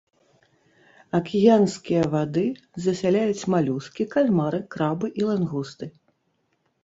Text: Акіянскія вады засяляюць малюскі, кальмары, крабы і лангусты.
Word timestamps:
Акіянскія 1.17 2.01
вады 2.13 2.45
засяляюць 2.87 3.47
малюскі, 3.55 4.07
кальмары, 4.15 4.59
крабы 4.77 5.07
і 5.23 5.27
лангусты. 5.29 5.85